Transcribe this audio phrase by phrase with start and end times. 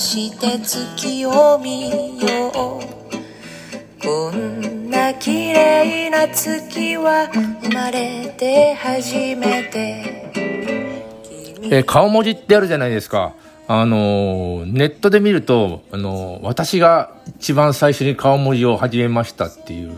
[0.00, 1.90] して月を見
[2.22, 7.28] ようこんな綺麗な月は
[7.62, 10.32] 生まれて初めて
[11.62, 13.34] えー顔文字ってあるじゃないですか。
[13.68, 19.92] あのーネットで見ると、あのー私が一番最初に顔文字を始めましたっていう、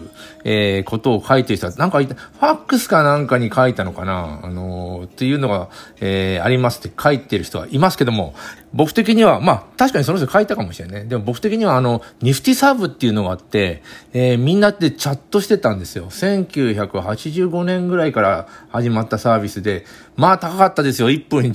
[0.45, 4.41] えーことを書いてる人は、なんか、ファックスかなんかに書いたのかな？
[4.43, 5.69] あのーっていうのが、
[6.01, 8.35] えーありますって書いてる人はいますけども、
[8.75, 11.09] 僕的には、まあ、確かにその人書いたかもしれないね。
[11.09, 16.11] でも僕的には、あの、ニフティサーブっていうのがあって、えーみんなでチャットしてたんですよ。
[16.11, 19.85] 1985年ぐらいから始まったサービスで、
[20.17, 21.11] まあ高かったですよ。
[21.11, 21.53] 1分に、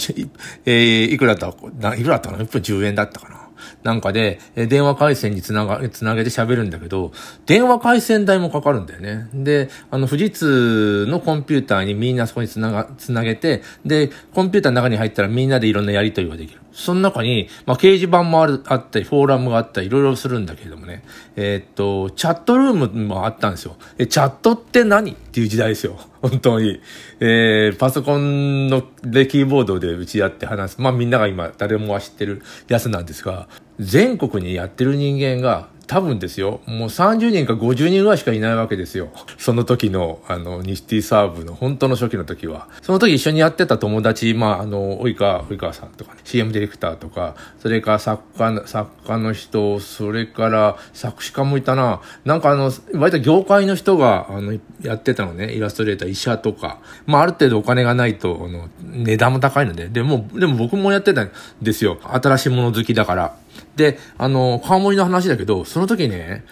[0.66, 1.96] えーいくらだった？
[1.96, 3.47] いくらだったかな ?1 分10円だったかな
[3.84, 7.12] なんかで、え電話回線につなが、つなげて喋るんだけど、
[7.46, 9.28] 電話回線代もかかるんだよね。
[9.34, 16.60] で、あの、富士通のコンピューターにみんなそこにつなが、つなげて、で、コンピューターの中に入ったらみんなでいろんなやりとりができる。
[16.78, 21.04] その中に、まあ、掲示板もある、あったり、フォーラムがあったり、いろいろするんだけれどもね。
[21.36, 23.78] えーっと、チャットルームもあったんですよ。
[23.98, 25.14] え、チャットって何？
[25.14, 25.98] っていう時代ですよ。
[26.22, 26.80] 本当に。
[27.20, 30.82] えー、パソコンの、で、キーボードで打ち合って話す。
[30.82, 33.48] まあ、みんなが今、誰もが知ってるやつなんですが、
[33.80, 39.10] 全国にやってる人間が、多分ですよ、もう30人か50人ぐらいしかいないわけですよ。
[39.38, 42.68] その時の、あの、ニシティサーブの本当の初期の時は。
[42.82, 52.02] その時一緒にやってた友達、まあ、あの、及川、及川さんとか、ね、CM ディレクターとか、それから作家の、作家の人、それから作詞家もいたな。
[52.26, 56.80] なんかあの、割と業界の人が、あの、やってたのね、イラストレーター、医者とか。
[57.06, 59.88] まあ、ある程度お金がないと、あの、値段も高いので。
[59.88, 61.98] でも、でも僕もやってたんですよ。
[62.04, 63.36] 新しいもの好きだから。
[63.76, 66.44] で、あの、顔文字の話だけど、その時ね、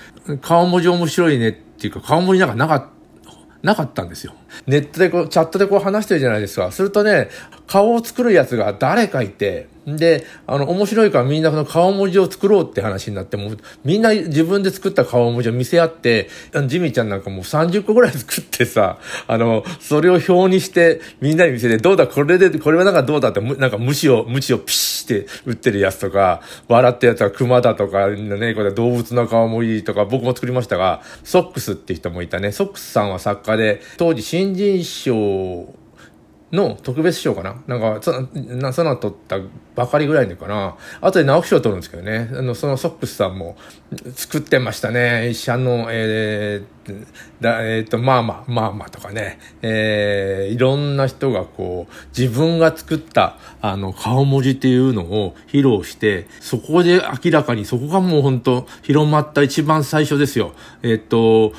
[0.41, 2.91] 顔文字面白いねっていうか、顔文字なんかなか。
[3.65, 4.35] なかったんですよ。
[4.67, 6.71] ネットでこう、チャットでこう話してるじゃないですか。
[6.71, 7.29] するとね、
[7.67, 16.27] 顔を作るやつが誰かいて、で、あの、面白いからみんなその顔文字を作ろうって話になって、もう、みんな自分で作った顔文字を見せ合って、
[16.65, 18.97] ジミーちゃんなんかもう30個ぐらい作ってさ、
[19.27, 32.51] あの、それを表にして、みんなに見せて、どうだ、これで、これはなんかどうだって、なんか虫を、虫をピシって打ってるやつとか、笑ってるやつは熊だとか、ね、これ動物の顔もいいとか、僕も作りましたが、ソックスって人もいたね。
[32.51, 35.73] ソックスさんは作家で、当時新新人賞
[36.51, 37.63] の特別賞かな？
[37.65, 39.39] なんか、そな、その取った
[39.75, 42.29] ばかりぐらいのかな後で直木賞取るんですけどね。
[42.33, 43.57] あの、そのソックスさんも
[44.15, 45.29] 作ってましたね。
[45.29, 47.05] 医者の、えー、
[47.41, 49.39] だえっ、と、まあまあ、まあまあとかね。
[49.61, 60.53] えー、いろんな人がこう、自分が作った、あの、顔文字っていうのを披露して、そこで明らかに、そこがもう本当広まった一番最初ですよ。
[60.83, 61.53] えっ、と、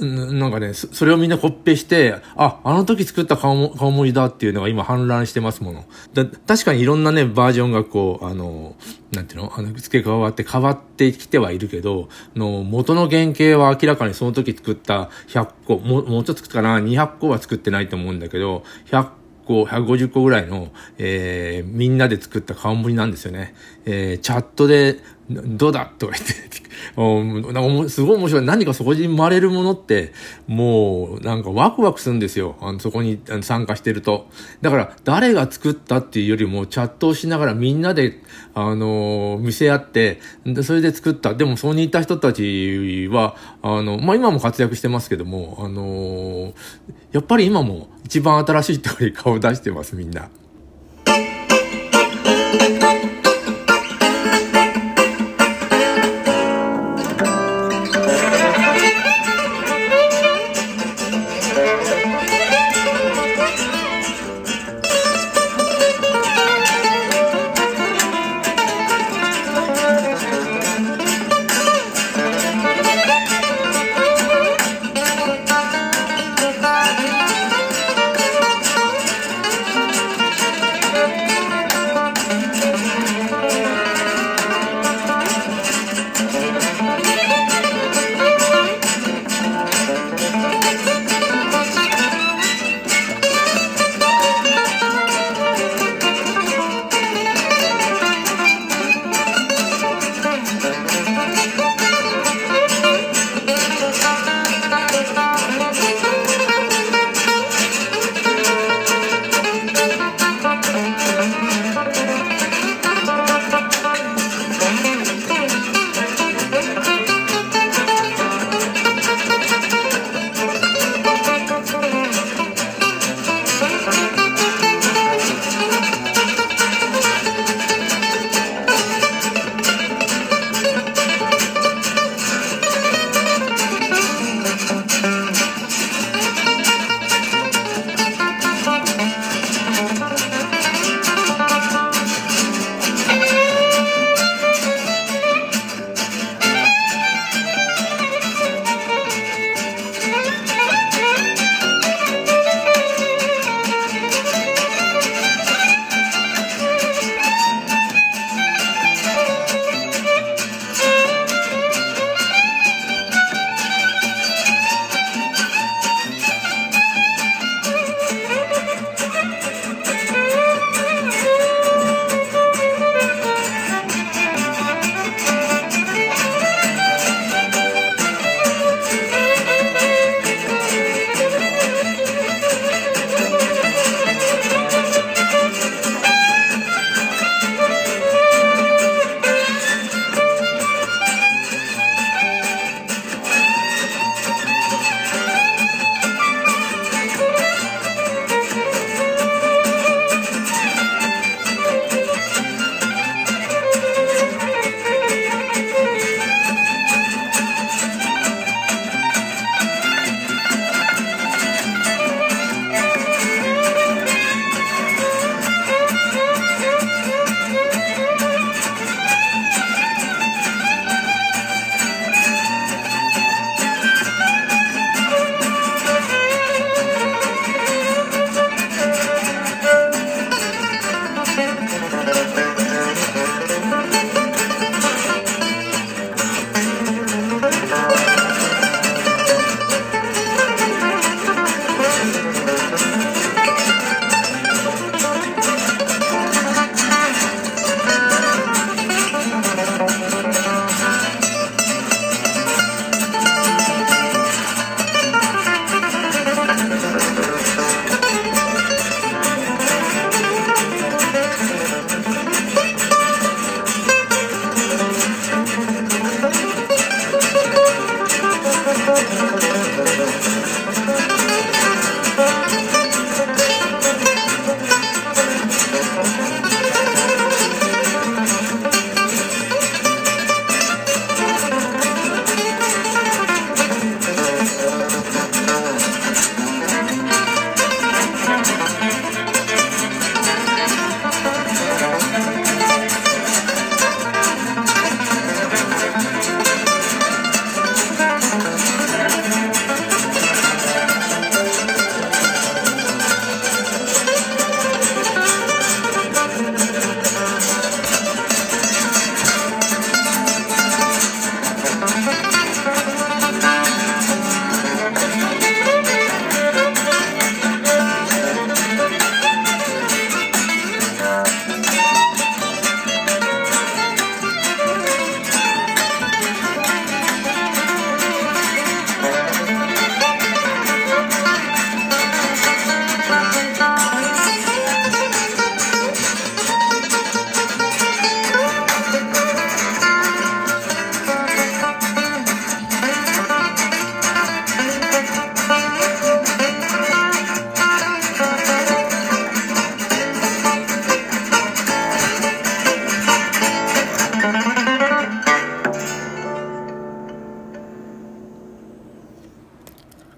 [0.00, 5.84] なんかね、それをみんなコッペして、あ、あの時作った顔も顔文字だっていうのが今氾濫してますもの。
[6.12, 8.76] だ確かにいろんなね、バージョンがこう、あの、
[9.12, 9.52] なんていうの？
[9.54, 19.08] あの、付け加わって変わってきてはいるけど、の、元の原型は明らかにその時作った100個、も、もうちょっと作ったかな、200個は作ってないと思うんだけど、100
[19.46, 23.54] 個、150個ぐらいの、えー、みんなで作った顔ぶりなんですよね。
[23.84, 25.90] えー、チャットで、どうだ？
[25.98, 26.63] とか言って、
[26.96, 28.44] おなんかすごい面白い。
[28.44, 30.12] 何かそこに生まれるものって、
[30.46, 32.56] もう、なんかワクワクするんですよ。
[32.60, 34.28] あのそこに参加してると。
[34.62, 38.22] だから、誰が作ったっていうよりも、チャットをしながらみんなで、
[38.54, 41.34] あの見せ合って、で、それで作った。
[41.34, 46.52] でも、そこにいた人たちは、あの、まあ、今も活躍してますけども、あの
[47.12, 50.28] やっぱり今も一番新しいところに顔を出してます、みんな。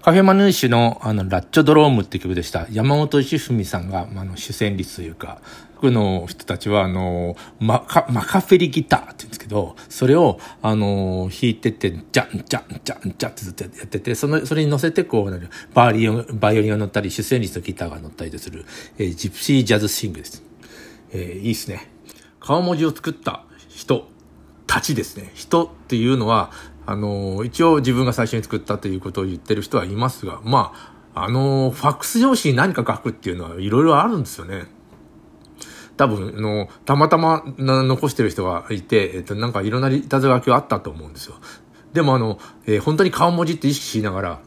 [0.06, 2.68] カフェマヌーシュのあの、ラッチョドロームって曲でした。
[2.70, 5.40] 山本義文さんが、あの、主旋律というか、
[5.74, 18.64] 僕の人たちは、あの、マカ、マカフェリギターって言うんですけど、それを、あの、弾いてて、ジャン、ジャン、ジャン、ジャンってずっとやってて、その、それに乗せて、こう、バイオリン、バイオリンが乗ったり、主旋律とギターが乗ったりする、
[18.98, 20.44] えー、ジプシージャズシングです。
[21.10, 21.90] えー、いいっすね。
[22.38, 24.06] 顔文字を作った人
[24.68, 25.32] たちですね。
[25.34, 26.52] 人っていうのは、
[26.86, 30.72] あの、一応自分が最初に作ったということを言ってる人はいますが、ま
[31.14, 34.64] あ、あの、ファックス用紙に何か書くっていうのはいろいろあるんですよね。
[35.96, 41.36] 多分、あの、たまたま残してる人がいて、えっと、なんかいろんないたずら書きはあったと思うんですよ。
[41.92, 44.40] でもあの、えー、本当に顔文字って意識しながら、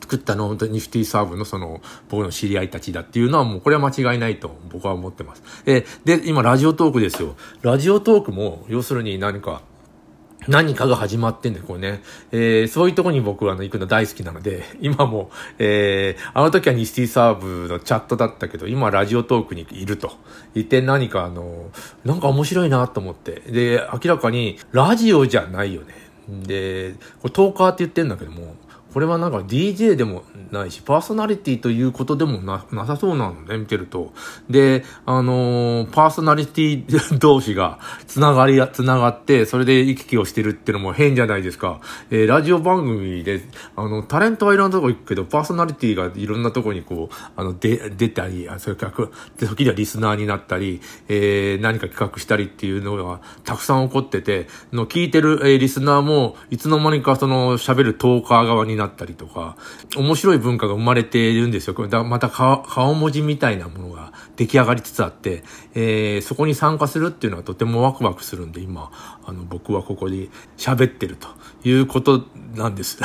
[0.00, 5.42] 作ったの本当にニフティサーブのその、僕の知り合いたちだっていうのはもうこれは間違いないと僕は思ってます。
[5.66, 7.34] えー、で、今ラジオトークですよ。
[7.62, 9.62] ラジオトークも、要するに何か、
[10.48, 12.02] 何かが始まってんだよ、これね。
[12.32, 20.12] えー、そういうとこに僕はあの行くの大好きなので、 今も、えー、あの時はニシティサーブのチャットだったけど、今ラジオトークにいると。
[20.54, 21.70] いて何かあの、
[22.04, 23.42] なんか面白いなと思って。
[23.46, 25.94] で、明らかにラジオじゃないよね。
[26.28, 28.56] で、これトーカーって言ってんだけども、
[28.92, 34.12] これはなんか DJ でもないし、パーソナリティということでもな、なさそうなのね、見てると。
[34.48, 41.80] で、あのー、パーソナリティ同士が繋がりや、繋がって、それで行き来をしてるってのも変じゃないですか。
[42.10, 43.42] えー、ラジオ番組で、
[43.76, 48.92] あの、タレントはいろんなとこ行くけど、パーソナリティがいろんなとこにこう、あの、で、出たり、それから、
[49.48, 59.56] 時にはリスナーになったり、えー、何か企画したりっていうのがたくさん起こってて、の聞いてる、えー、リスナーも、いつの間にかその喋るトーカー側になったりとか、
[59.96, 61.88] 面白い文化が生まれているんですよ。
[61.88, 65.42] だまた顔文字みたいなものが出来上がりつつあって、
[65.74, 68.90] えー、そこに参加するっていうのはとてもワクワクするんで、今、
[69.24, 71.28] あの、僕はここで喋ってると
[71.68, 72.98] いうことなんです。